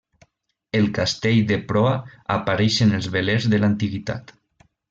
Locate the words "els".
3.01-3.13